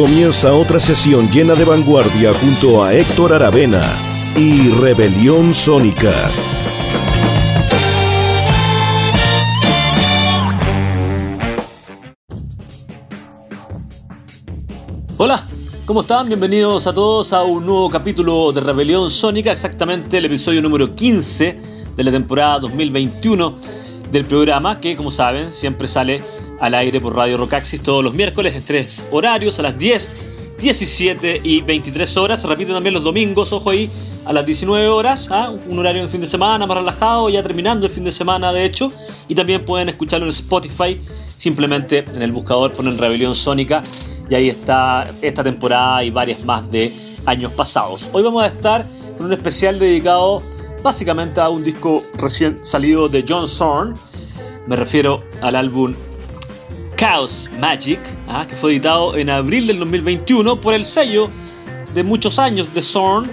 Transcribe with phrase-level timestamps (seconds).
[0.00, 3.92] Comienza otra sesión llena de vanguardia junto a Héctor Aravena
[4.34, 6.30] y Rebelión Sónica.
[15.18, 15.44] Hola,
[15.84, 16.28] ¿cómo están?
[16.28, 21.60] Bienvenidos a todos a un nuevo capítulo de Rebelión Sónica, exactamente el episodio número 15
[21.94, 23.54] de la temporada 2021
[24.10, 26.22] del programa, que como saben siempre sale
[26.60, 30.10] al aire por Radio Rocaxis todos los miércoles en tres horarios, a las 10,
[30.60, 32.42] 17 y 23 horas.
[32.42, 33.90] Se repite también los domingos, ojo ahí,
[34.26, 35.52] a las 19 horas, ¿ah?
[35.68, 38.64] un horario de fin de semana más relajado, ya terminando el fin de semana de
[38.64, 38.92] hecho.
[39.28, 41.00] Y también pueden escucharlo en Spotify,
[41.36, 43.82] simplemente en el buscador ponen Rebelión Sónica
[44.28, 46.92] y ahí está esta temporada y varias más de
[47.26, 48.08] años pasados.
[48.12, 48.86] Hoy vamos a estar
[49.16, 50.40] con un especial dedicado
[50.82, 53.94] básicamente a un disco recién salido de John Zorn.
[54.66, 55.94] Me refiero al álbum
[57.00, 57.98] Chaos Magic,
[58.28, 61.30] ah, que fue editado en abril del 2021 por el sello
[61.94, 63.30] de muchos años de Zorn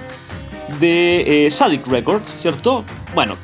[0.79, 2.85] de eh, Records, ¿cierto?
[3.13, 3.35] Bueno,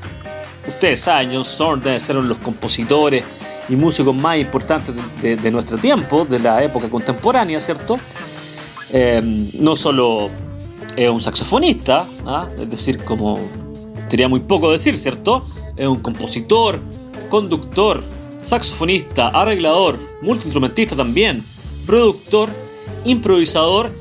[0.65, 3.25] ustedes saben, John Zorn debe ser los compositores
[3.67, 7.99] y músicos más importantes de, nuestro tiempo, de la época contemporánea, ¿cierto?
[8.93, 9.21] Eh,
[9.55, 10.29] no solo
[10.95, 12.47] es un saxofonista, ¿ah?
[12.57, 13.41] es decir, como
[14.07, 15.45] sería muy poco decir, ¿cierto?
[15.75, 16.79] Es un compositor,
[17.29, 18.01] conductor,
[18.43, 21.43] saxofonista, arreglador, multiinstrumentista también,
[21.85, 22.49] productor,
[23.05, 23.91] improvisador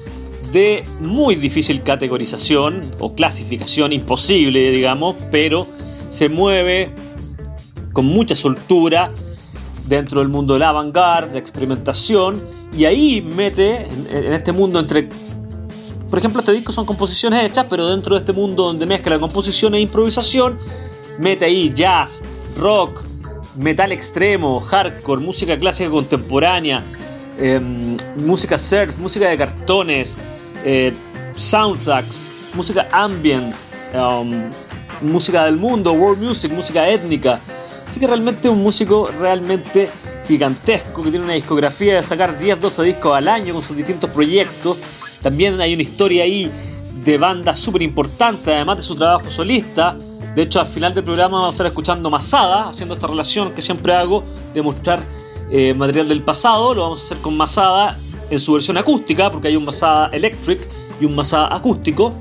[0.52, 5.66] de muy difícil categorización o clasificación, imposible, digamos, pero
[6.10, 6.94] se mueve
[7.92, 9.10] con mucha soltura
[9.86, 12.42] dentro del mundo del avant-garde, la experimentación,
[12.76, 15.08] y ahí mete en este mundo entre
[16.12, 19.74] por ejemplo, este disco son composiciones hechas, pero dentro de este mundo donde mezcla composición
[19.74, 20.58] e improvisación,
[21.18, 22.22] mete ahí jazz,
[22.58, 23.02] rock,
[23.56, 26.82] metal extremo, hardcore, música clásica contemporánea,
[27.38, 27.60] eh,
[28.18, 30.16] música surf, música de cartones,
[30.64, 30.92] eh,
[31.34, 33.54] soundtracks, música ambient,
[33.94, 34.50] um,
[35.00, 37.40] música del mundo, world music, música étnica.
[37.86, 39.88] Así que realmente un músico realmente
[40.26, 44.10] gigantesco que tiene una discografía de sacar 10, 12 discos al año con sus distintos
[44.10, 44.78] proyectos.
[45.20, 46.50] También hay una historia ahí
[47.04, 49.96] de banda súper importante, además de su trabajo solista.
[50.34, 53.60] De hecho, al final del programa vamos a estar escuchando Masada, haciendo esta relación que
[53.60, 55.02] siempre hago de mostrar
[55.50, 56.74] eh, material del pasado.
[56.74, 57.98] Lo vamos a hacer con Masada
[58.30, 60.66] en su versión acústica, porque hay un Masada Electric
[61.00, 62.12] y un Masada acústico.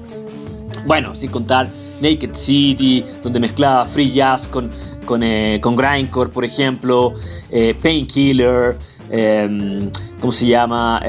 [0.85, 1.69] Bueno, sin contar
[2.01, 4.69] Naked City, donde mezclaba free jazz con,
[5.05, 7.13] con, eh, grindcore, por ejemplo,
[7.49, 8.77] eh, Painkiller,
[9.09, 9.89] eh,
[10.19, 11.01] ¿cómo se llama?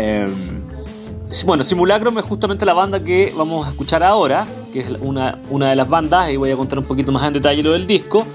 [1.30, 5.38] Sí, bueno, Simulacrum es justamente la banda que vamos a escuchar ahora, que es una,
[5.50, 7.86] una de las bandas, y voy a contar un poquito más en detalle lo del
[7.86, 8.26] disco.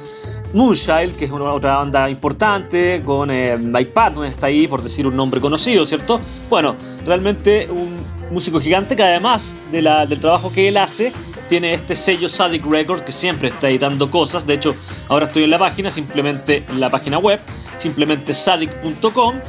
[0.54, 5.16] Moonchild, que es otra banda importante, con eh, Mike Patton está ahí, por decir un
[5.16, 6.22] nombre conocido, ¿cierto?
[6.50, 6.76] Bueno,
[7.06, 7.98] realmente un
[8.32, 11.12] músico gigante que además del trabajo que él hace,
[11.50, 14.46] tiene este sello Sadik Records que siempre está editando cosas.
[14.46, 14.76] De hecho,
[15.08, 17.40] ahora estoy en la página, simplemente en la página web,
[17.78, 19.42] simplemente sadik.com.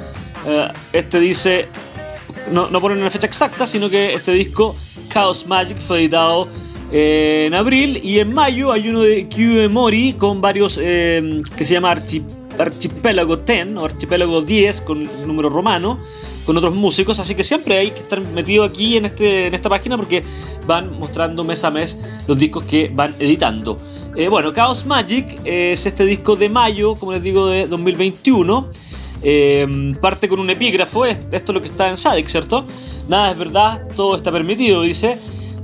[0.47, 1.69] Eh, este dice
[2.53, 4.75] no, no ponen una fecha exacta, sino que este disco,
[5.13, 6.49] Chaos Magic, fue editado
[6.91, 11.75] en abril y en mayo hay uno de Q Mori con varios eh, que se
[11.75, 12.25] llama Archi-
[12.59, 15.99] Archipélago 10 o Archipélago 10 con número romano
[16.47, 19.69] con otros músicos, así que siempre hay que estar metido aquí en, este, en esta
[19.69, 20.23] página porque
[20.67, 23.77] van mostrando mes a mes los discos que van editando.
[24.17, 28.71] Eh, bueno, Chaos Magic es este disco de mayo, como les digo, de 2021.
[29.23, 32.65] Eh, parte con un epígrafo, es- esto es lo que está en Sadik, ¿cierto?
[33.09, 35.19] Nada es verdad, todo está permitido, dice.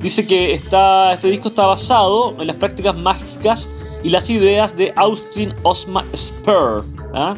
[0.05, 3.71] Dice que está, este disco está basado en las prácticas mágicas
[4.03, 6.85] y las ideas de Austin Osma Spur.
[7.15, 7.35] ¿ah?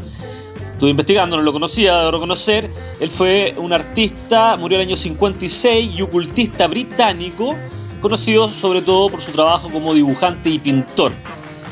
[0.72, 2.68] Estuve investigando, no lo conocía, debo reconocer.
[2.98, 7.54] Él fue un artista, murió en el año 56 y ocultista británico,
[8.00, 11.12] conocido sobre todo por su trabajo como dibujante y pintor.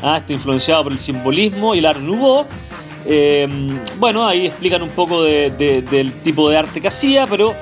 [0.01, 0.19] ¿ah?
[0.19, 2.47] Está influenciado por el simbolismo y el Art Nouveau.
[3.05, 3.49] Eh,
[3.99, 7.53] bueno, ahí explican un poco de- de- del tipo de arte que hacía, pero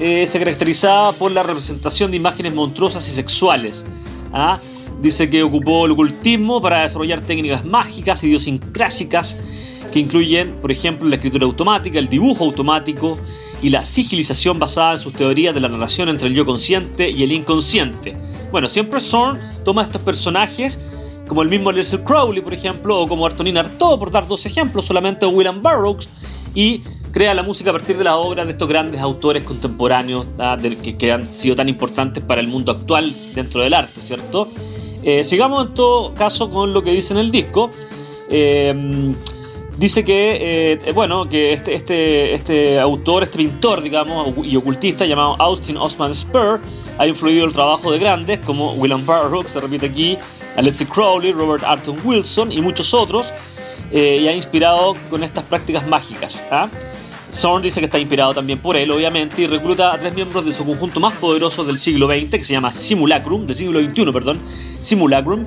[0.00, 3.84] eh, se caracterizaba por la representación de imágenes monstruosas y sexuales.
[4.32, 4.58] ¿ah?
[5.00, 9.36] Dice que ocupó el ocultismo para desarrollar técnicas mágicas, idiosincrásicas,
[9.92, 13.18] que incluyen, por ejemplo, la escritura automática, el dibujo automático
[13.62, 17.22] y la sigilización basada en sus teorías de la relación entre el yo consciente y
[17.22, 18.16] el inconsciente.
[18.50, 20.78] Bueno, siempre Zorn toma estos personajes,
[21.28, 24.86] como el mismo Leslie Crowley, por ejemplo, o como Artonin Artaud, por dar dos ejemplos,
[24.86, 26.08] solamente William Burroughs,
[26.54, 26.82] y
[27.12, 30.58] crea la música a partir de las obras de estos grandes autores contemporáneos ¿ah?
[30.98, 34.48] que, han sido tan importantes para el mundo actual dentro del arte, ¿cierto?
[35.02, 37.70] Eh, sigamos en todo caso con lo que dice en el disco.
[38.30, 39.14] Eh,
[39.76, 45.36] dice que, eh, bueno, que este, este, este autor, este pintor, digamos, y ocultista llamado
[45.38, 46.60] Austin Osman Spur,
[46.98, 50.16] ha influido el trabajo de grandes como William Burroughs, se repite aquí,
[50.56, 53.32] Alexis Crowley, Robert Arton Wilson y muchos otros,
[53.92, 56.44] y ha inspirado con estas prácticas mágicas.
[56.50, 56.68] ¿ah?
[57.32, 60.52] Zorn dice que está inspirado también por él, obviamente, y recluta a tres miembros de
[60.52, 64.38] su conjunto más poderoso del siglo XX, que se llama Simulacrum, del siglo XXI, perdón,
[64.80, 65.46] Simulacrum,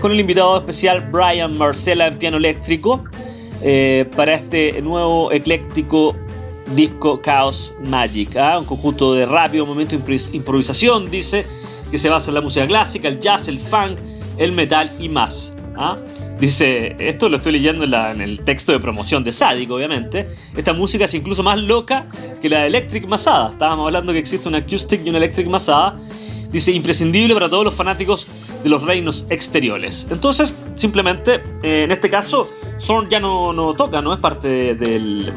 [0.00, 3.04] con el invitado especial Brian Marcella en piano eléctrico,
[3.62, 6.16] eh, para este nuevo ecléctico
[6.74, 8.58] disco Chaos Magic, ¿ah?
[8.58, 11.44] un conjunto de rápido momento de improvisación, dice,
[11.90, 13.98] que se basa en la música clásica, el jazz, el funk,
[14.38, 15.54] el metal y más.
[15.76, 15.98] ¿ah?
[16.38, 20.28] Dice, esto lo estoy leyendo en, el texto de promoción de Sádico, obviamente.
[20.54, 22.06] Esta música es incluso más loca
[22.42, 23.52] que la de Electric Masada.
[23.52, 25.98] Estábamos hablando que existe una acoustic y una Electric Masada.
[26.50, 28.28] Dice, imprescindible para todos los fanáticos
[28.62, 30.06] de los reinos exteriores.
[30.10, 32.46] Entonces, simplemente, eh, en este caso,
[32.82, 35.32] Zorn ya no, no, toca, no es parte del,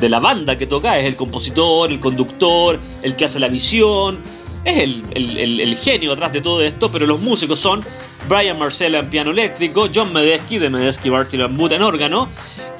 [0.00, 4.18] de la banda que toca, es el compositor, el conductor, el que hace la visión,
[4.66, 7.84] es el, el, genio atrás de todo esto, pero los músicos son
[8.28, 12.28] Brian Marcella en piano eléctrico, John Medesky de Medesky Bartell Boot en órgano,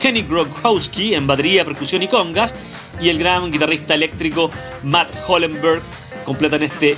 [0.01, 2.57] Kenny Grogowski en batería, percusión y congas,
[3.01, 4.51] y el gran guitarrista eléctrico
[4.83, 5.81] Matt Hollenberg
[6.25, 6.97] completan este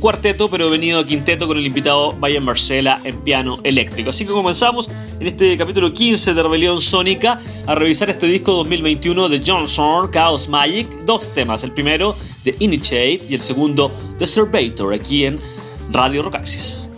[0.00, 4.10] cuarteto, pero venido a quinteto con el invitado Brian Marcella en piano eléctrico.
[4.10, 4.90] Así que comenzamos
[5.20, 10.10] en este capítulo 15 de Rebelión Sónica a revisar este disco 2021 de John Zorn,
[10.10, 15.38] Chaos Magic, dos temas, el primero de Initiate y el segundo The Surveyor, aquí en
[15.90, 16.90] Radio Rocaxis.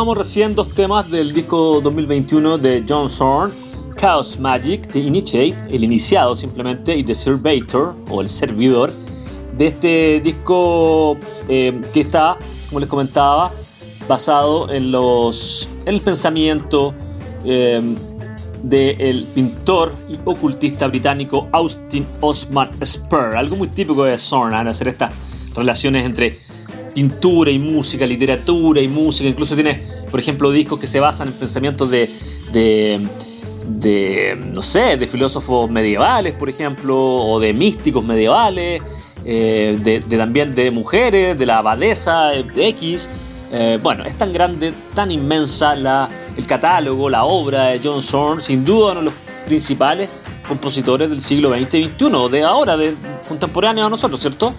[0.00, 3.52] Escuchábamos recién dos temas del disco 2021 de John Zorn,
[3.96, 8.90] Chaos Magic, The Initiate, el iniciado simplemente, y The Surveyor, o el servidor,
[9.58, 11.18] de este disco
[11.50, 12.38] eh, que está,
[12.70, 13.52] como les comentaba,
[14.08, 16.94] basado en, los, el pensamiento
[17.44, 17.82] eh,
[18.62, 23.36] del pintor y ocultista británico Austin Osman Spur.
[23.36, 24.70] Algo muy típico de Zorn, ¿eh?
[24.70, 25.12] hacer estas
[25.54, 26.38] relaciones entre
[26.90, 29.28] pintura y música, literatura y música.
[29.28, 32.10] Incluso tiene, por ejemplo, discos que se basan en pensamientos de,
[32.52, 38.82] de, no sé, de filósofos medievales, por ejemplo, o de místicos medievales,
[39.24, 43.08] eh, de, también de mujeres, de la abadesa X.
[43.52, 48.40] Eh, bueno, es tan grande, tan inmensa la, el catálogo, la obra de John Zorn,
[48.40, 49.14] sin duda uno de los
[49.46, 50.10] principales
[50.46, 52.94] compositores del siglo XX y XXI, de ahora, de
[53.28, 54.54] contemporáneo a nosotros, ¿cierto?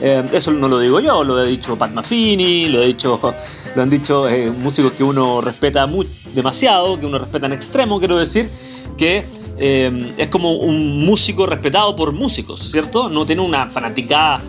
[0.00, 3.18] Eh, eso no lo digo yo, lo ha dicho Pat Mafini, lo, he dicho,
[3.76, 5.88] lo han dicho eh, músicos que uno respeta
[6.34, 8.50] demasiado, que uno respeta en extremo, quiero decir,
[8.98, 9.24] que
[9.58, 13.08] eh, es como un músico respetado por músicos, ¿cierto?
[13.08, 14.42] No tiene una fanaticada,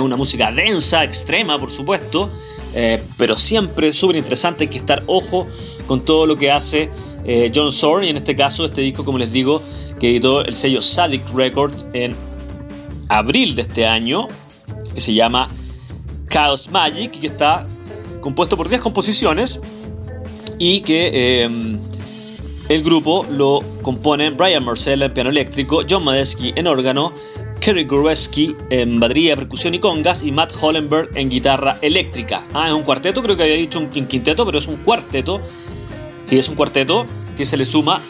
[0.00, 2.30] una música densa, extrema, por supuesto,
[3.18, 5.46] pero siempre súper interesante, hay que estar ojo
[5.86, 6.88] con todo lo que hace
[7.52, 9.60] John Zorn, y en este caso este disco, como les digo,
[9.98, 12.16] que editó el sello Sadik Records en
[13.08, 14.28] abril de este año,
[14.94, 15.48] que se llama
[16.28, 17.66] Chaos Magic que está
[18.20, 19.60] compuesto por 10 composiciones
[20.58, 21.78] y que em,
[22.68, 27.12] el grupo lo componen Brian Marcella en piano eléctrico, John Madesky en órgano,
[27.60, 32.44] Kerry Goreski en batería, percusión y congas y Matt Hollenberg en guitarra eléctrica.
[32.54, 35.40] Ah, es un cuarteto, creo que había dicho un quinteto, pero es un cuarteto.
[36.24, 37.04] Sí, es un cuarteto
[37.36, 38.00] que se le suma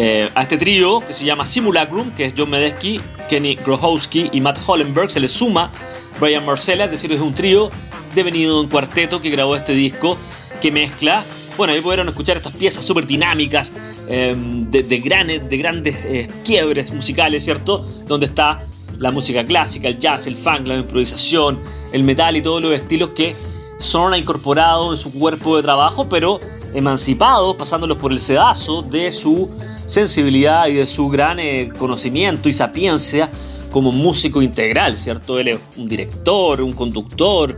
[0.00, 4.40] eh, a este trío que se llama Simulacrum, que es John Medesky, Kenny Grohowski y
[4.40, 5.72] Matt Hollenberg, se le suma
[6.20, 7.68] Brian Marcella, es decir, es un trío
[8.14, 10.16] devenido de un cuarteto que grabó este disco
[10.60, 11.24] que mezcla.
[11.56, 13.72] Bueno, ahí pudieron escuchar estas piezas súper dinámicas,
[14.06, 17.84] em, de, de grandes eh, quiebres musicales, ¿cierto?
[18.06, 18.60] Donde está
[18.98, 21.58] la música clásica, el jazz, el funk, la improvisación,
[21.90, 23.34] el metal y todos los estilos que
[23.78, 26.40] son incorporados en su cuerpo de trabajo, pero
[26.74, 29.48] emancipados, pasándolos por el sedazo de su
[29.86, 33.30] sensibilidad y de su gran eh, conocimiento y sapiencia
[33.70, 35.38] como músico integral, ¿cierto?
[35.38, 37.56] Él es un director, un conductor,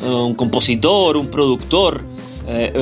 [0.00, 2.04] eh, un compositor, un productor.
[2.46, 2.72] Eh,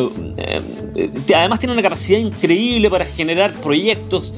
[1.35, 4.33] además tiene una capacidad increíble para generar proyectos,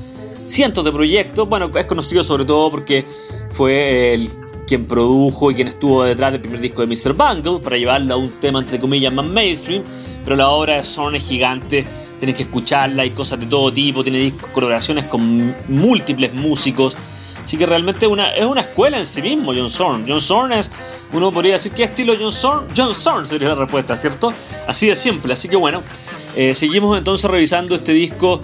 [0.47, 1.49] cientos de proyectos.
[1.49, 3.05] Bueno, es conocido sobre todo porque
[3.53, 4.40] fue el
[4.71, 7.13] quien produjo y quien estuvo detrás del primer disco de Mr.
[7.13, 9.83] Bungle para llevarla a un tema entre comillas más mainstream,
[10.25, 11.85] pero la obra de Son es gigante
[12.21, 16.97] tienes que escucharla, hay cosas de todo tipo, tiene colaboraciones con múltiples músicos.
[17.43, 20.05] Así que realmente es una escuela en sí mismo, John Zorn.
[20.07, 20.71] John Zorn es,
[21.13, 22.67] uno podría decir, ¿qué estilo John Zorn?
[22.77, 24.33] John Zorn sería la respuesta, ¿cierto?
[24.69, 25.33] Así de simple.
[25.33, 25.83] Así que bueno,
[26.37, 28.43] eh, seguimos entonces revisando este disco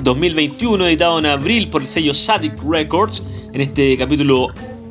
[0.00, 4.48] 2021, eh, editado en abril por el sello Sadik Records, en este capítulo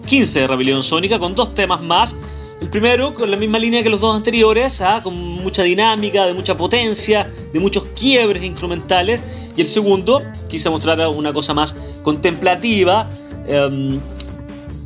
[0.09, 2.15] 15 de Rebelión Sónica, con dos temas más
[2.61, 4.99] el primero con la misma línea que los dos anteriores, ¿ah?
[5.01, 9.21] con mucha dinámica, de mucha potencia, de muchos quiebres instrumentales.
[9.55, 13.09] Y el segundo quise mostrar una cosa más contemplativa,
[13.47, 13.99] em,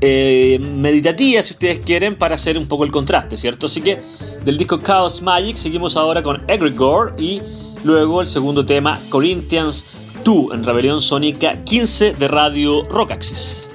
[0.01, 3.65] eh, meditativa, si ustedes quieren, para hacer un poco el contraste, ¿cierto?
[3.65, 3.99] Así que
[4.45, 7.41] del disco Chaos Magic seguimos ahora con Egregore y
[7.83, 9.85] luego el segundo tema Corinthians
[10.23, 13.72] 2 en Rebelión Sónica 15 de Radio Rockaxis.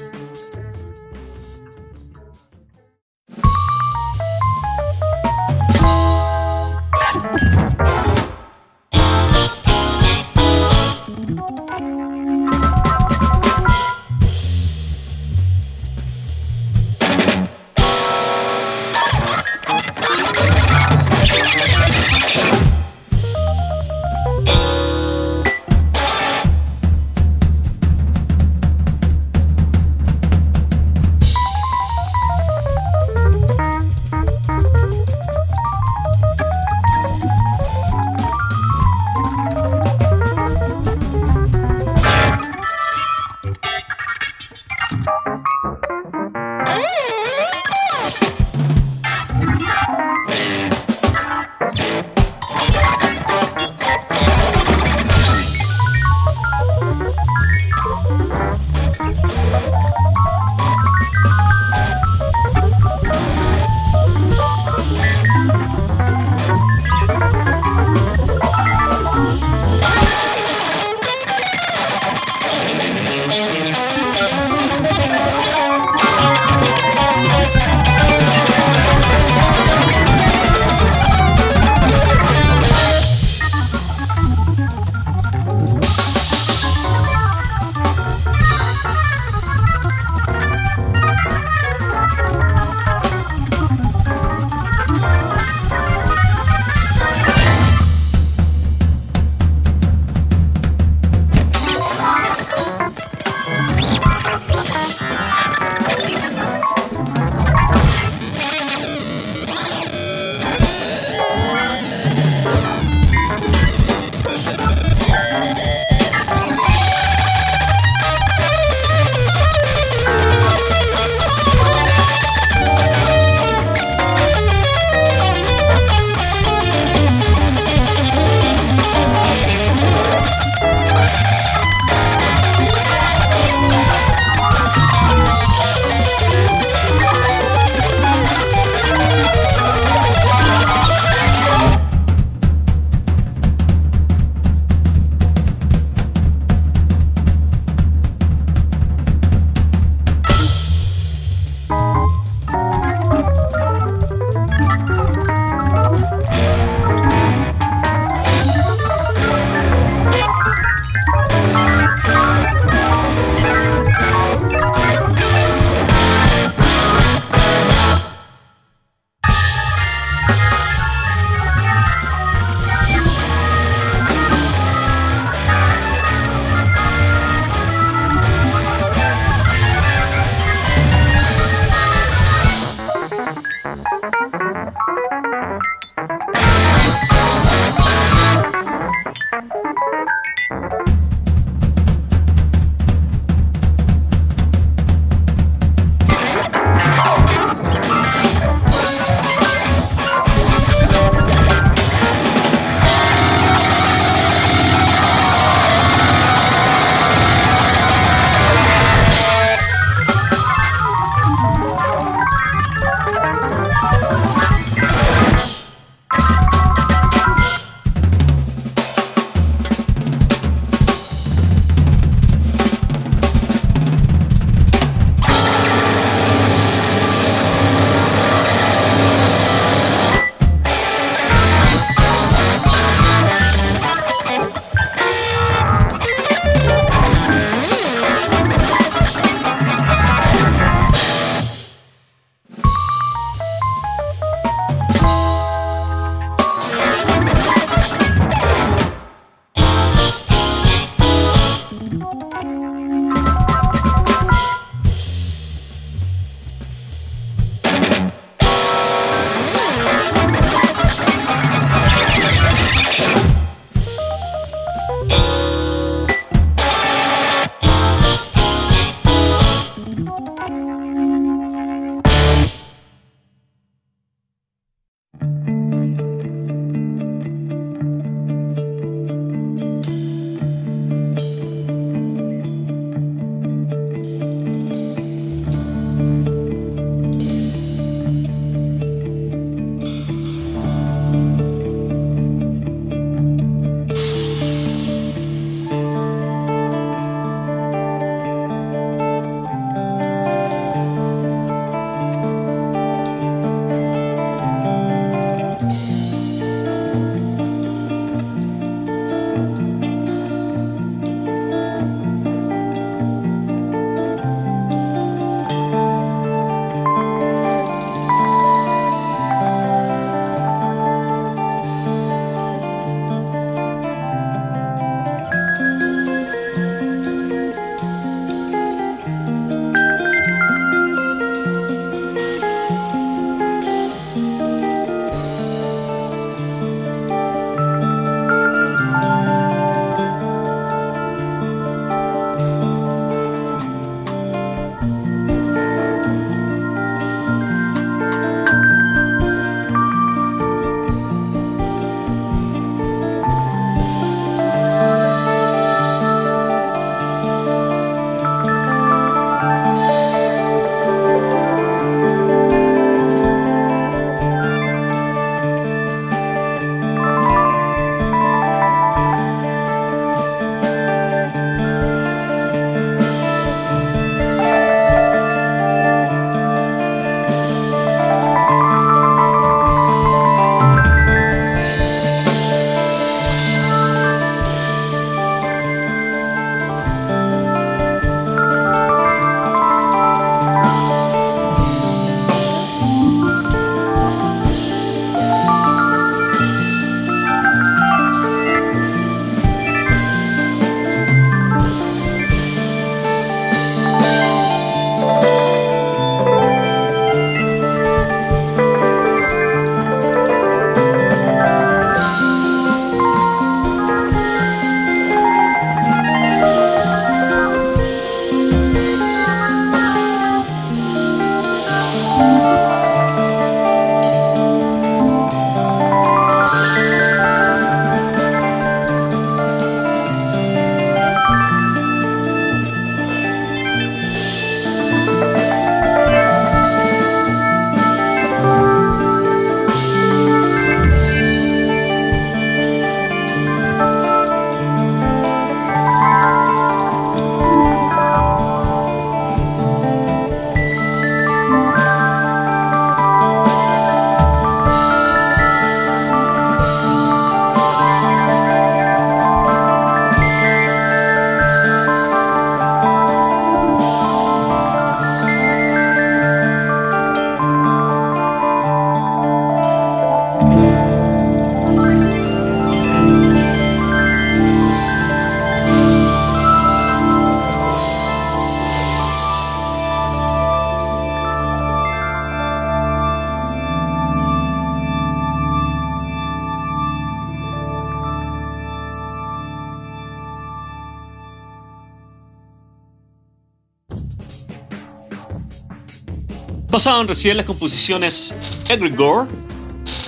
[496.78, 498.36] Pasaban recién las composiciones
[498.68, 499.28] Egregore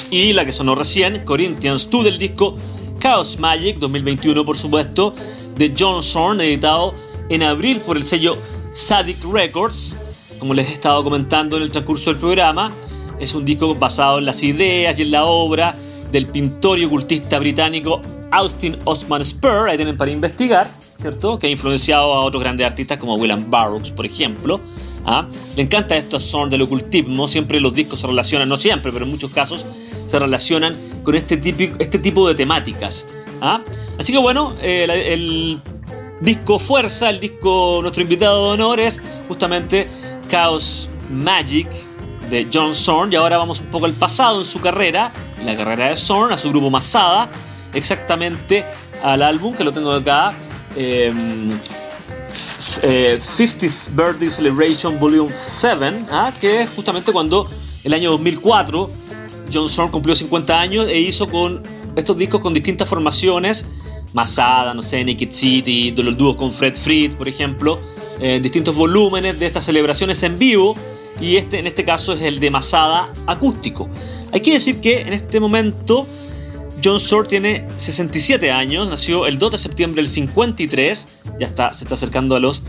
[0.09, 2.55] y la que sonó recién, Corinthians 2 del disco
[3.01, 5.13] Chaos Magic 2021, por supuesto,
[5.57, 6.95] de John Zorn, editado
[7.29, 8.37] en abril por el sello
[8.73, 9.97] Sadik Records.
[10.39, 12.71] Como les he estado comentando en el transcurso del programa,
[13.19, 15.75] es un disco basado en las ideas y en la obra
[16.13, 21.37] del pintor y ocultista británico Austin Osman Spur, ahí tienen para investigar, ¿cierto?
[21.37, 24.61] Que ha influenciado a otros grandes artistas como William Burroughs, por ejemplo.
[25.05, 25.29] ¿Ah?
[25.57, 29.05] Le encanta esto a Zorn del ocultismo, siempre los discos se relacionan, no siempre, pero
[29.05, 29.67] en muchos casos
[30.07, 31.41] se relacionan con este,
[31.79, 33.07] este tipo de temáticas.
[33.41, 33.61] ¿ah?
[33.99, 35.61] Así que bueno, eh, el
[36.21, 39.89] disco Fuerza, el disco, nuestro invitado de honor es justamente
[40.29, 41.69] Chaos Magic
[42.29, 43.13] de John Zorn.
[43.13, 45.11] Y ahora vamos un poco al pasado en su carrera,
[45.45, 47.29] la carrera de Zorn, a su grupo Masada,
[47.75, 48.65] exactamente
[49.03, 50.35] al álbum que lo tengo acá.
[50.77, 51.80] 50th
[52.83, 53.19] em, eh,
[53.93, 56.33] Birthday Celebration Volume 7, ¿ah?
[56.41, 57.49] que es justamente cuando
[57.85, 58.89] el año 2004
[59.53, 61.63] John cumplió 50 años e hizo con
[61.97, 63.67] estos discos con distintas formaciones,
[64.13, 67.81] Masada, no sé, Naked City, los dúos con Fred Fried, por ejemplo,
[68.21, 70.77] eh, distintos volúmenes de estas celebraciones en vivo
[71.21, 73.89] y este en este caso es el de Masada acústico.
[74.33, 76.07] Hay que decir que en este momento
[76.83, 81.07] John Zorn tiene 67 años, nació el 2 de septiembre del 53,
[81.39, 82.63] ya está, se está acercando a los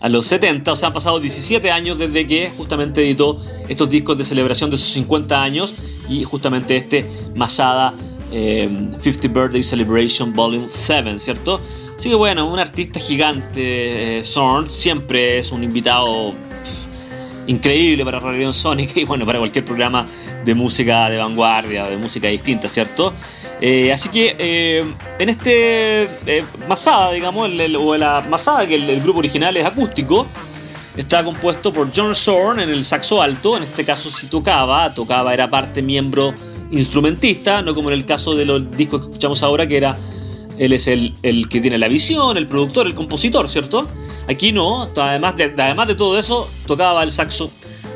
[0.00, 4.18] a los 70, o sea, han pasado 17 años desde que justamente editó estos discos
[4.18, 5.74] de celebración de sus 50 años
[6.08, 7.94] y justamente este Masada
[8.30, 11.60] 50 eh, Birthday Celebration Volume 7, ¿cierto?
[11.96, 16.34] Así que bueno, un artista gigante, eh, Zorn, siempre es un invitado
[17.46, 20.06] increíble para Rebelión Sonic y bueno, para cualquier programa
[20.44, 23.12] de música de vanguardia, de música distinta, ¿cierto?
[23.64, 24.84] Eh, así que eh,
[25.20, 27.48] en este eh, Masada, digamos,
[27.78, 30.26] o la Masada, que el, grupo original es acústico,
[30.96, 35.32] está compuesto por John Zorn en el saxo alto, en este caso si tocaba, tocaba,
[35.32, 36.34] era parte miembro
[36.72, 39.96] instrumentista, no como en el caso de los discos que escuchamos ahora, que era,
[40.58, 41.14] él es el,
[41.48, 43.86] que tiene la visión, el productor, el compositor, ¿cierto?
[44.26, 47.48] Aquí no, además de, además de todo eso, tocaba el saxo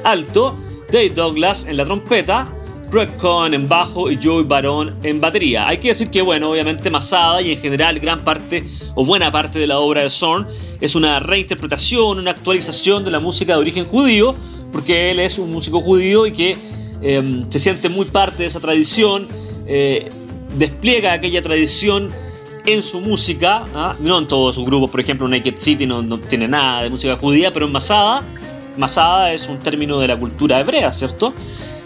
[0.04, 0.56] alto,
[0.92, 2.52] Dave Douglas en la trompeta,
[2.96, 5.68] Greg Cohen en bajo y Joey Barón en batería.
[5.68, 9.58] Hay que decir que, bueno, obviamente Masada y en general gran parte o buena parte
[9.58, 10.46] de la obra de Zorn
[10.80, 14.34] es una reinterpretación, una actualización de la música de origen judío,
[14.72, 16.56] porque él es un músico judío y que
[17.02, 19.28] em, se siente muy parte de esa tradición,
[19.66, 20.08] eh,
[20.56, 22.08] despliega aquella tradición
[22.64, 23.94] en su música, ¿ah?
[24.00, 27.14] no en todos sus grupos, por ejemplo Naked City no, no tiene nada de música
[27.16, 28.22] judía, pero en Masada,
[28.78, 31.34] Masada es un término de la cultura hebrea, ¿cierto?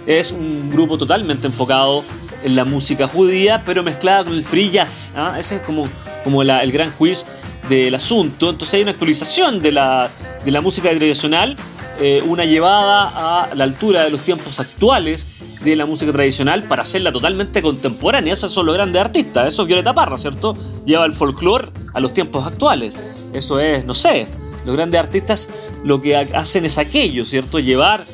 [0.07, 2.05] Es un grupo totalmente enfocado
[2.43, 5.13] en la música judía, pero mezclada con el free jazz.
[5.17, 5.37] ¿ah?
[5.39, 5.89] Ese es como,
[6.25, 7.27] como el gran quiz
[7.69, 8.51] del asunto.
[8.51, 10.11] Entonces hay una actualización de la,
[10.45, 11.57] de la música tradicional,
[12.01, 15.27] eh, una llevada a la altura de los tiempos actuales
[15.63, 18.33] de la música tradicional para hacerla totalmente contemporánea.
[18.33, 19.53] Esos son los grandes artistas.
[19.53, 20.57] Eso es Violeta Parra, ¿cierto?
[20.87, 22.97] Lleva el folclore a los tiempos actuales.
[23.35, 24.27] Eso es, no sé,
[24.65, 25.49] los grandes artistas
[25.85, 27.59] lo que hacen es aquello, ¿cierto?
[27.59, 28.05] Llevar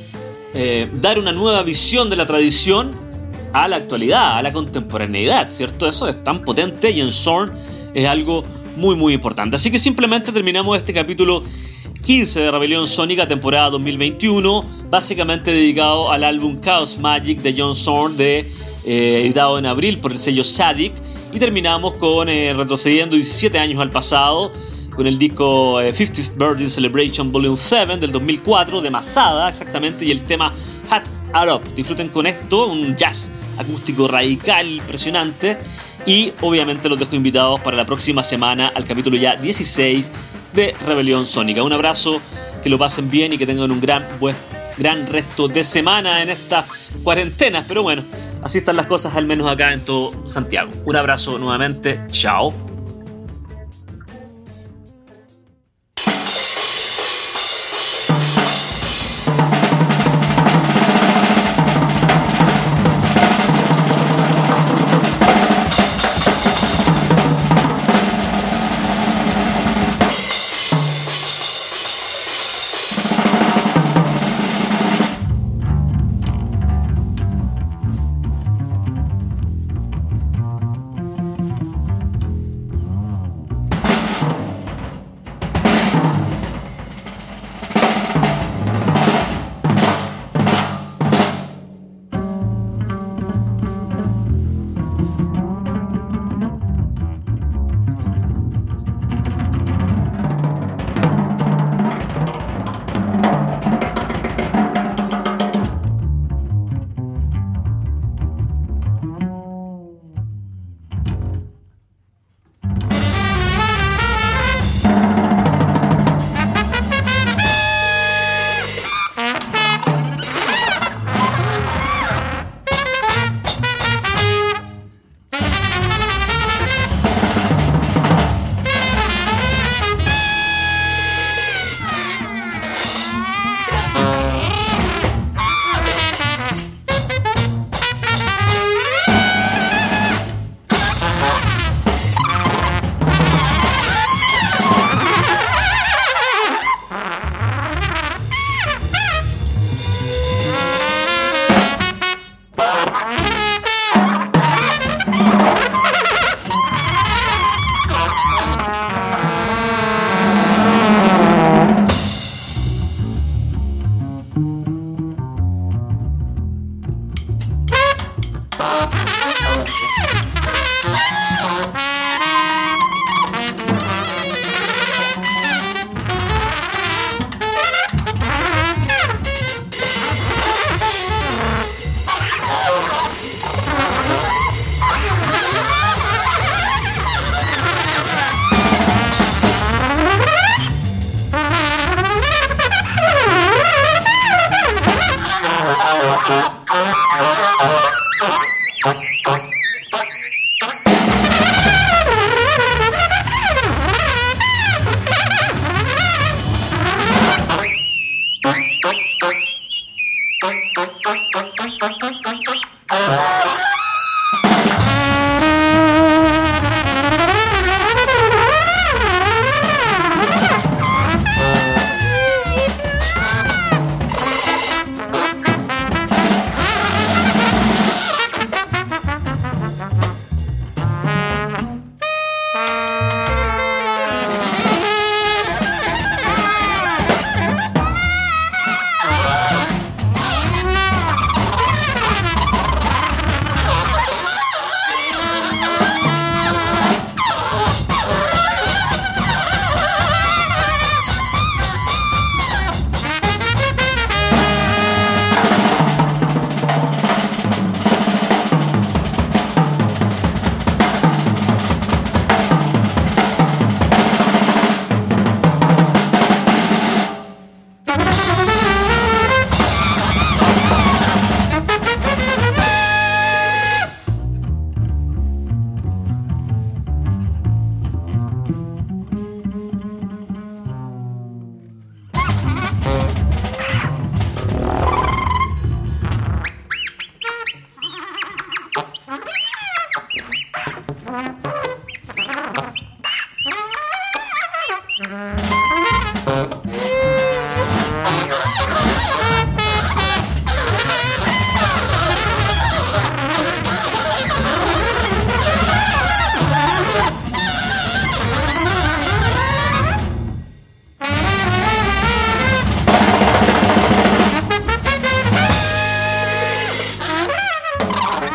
[0.58, 2.92] eh, dar una nueva visión de la tradición
[3.52, 5.86] a la actualidad, a la contemporaneidad, ¿cierto?
[5.86, 7.52] Eso es tan potente y en Zorn
[7.92, 8.42] es algo
[8.74, 9.56] muy muy importante.
[9.56, 11.42] Así que simplemente terminamos este capítulo
[12.06, 18.14] 15 de Rebelión Sónica, temporada 2021, básicamente dedicado al álbum Chaos Magic de John Zorn,
[18.18, 18.46] eh,
[18.86, 20.94] editado en abril por el sello Sadik,
[21.34, 24.52] y terminamos con eh, retrocediendo 17 años al pasado
[24.96, 30.10] con el disco 50th eh, Birthday Celebration Volume 7 del 2004 de Masada exactamente y
[30.10, 30.52] el tema
[30.90, 31.04] Hat
[31.54, 31.62] Up.
[31.74, 33.28] Disfruten con esto, un jazz
[33.58, 35.58] acústico radical, impresionante
[36.06, 40.10] y obviamente los dejo invitados para la próxima semana al capítulo ya 16
[40.54, 41.62] de Rebelión Sónica.
[41.62, 42.20] Un abrazo,
[42.62, 44.34] que lo pasen bien y que tengan un gran, buen,
[44.78, 46.64] gran resto de semana en estas
[47.02, 48.02] cuarentenas, pero bueno,
[48.42, 50.72] así están las cosas al menos acá en todo Santiago.
[50.86, 52.65] Un abrazo nuevamente, chao.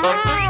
[0.02, 0.41] Bye.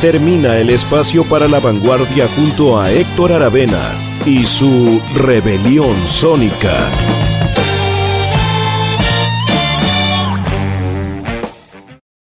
[0.00, 3.92] Termina el espacio para la vanguardia junto a Héctor Aravena
[4.24, 6.90] y su rebelión sónica.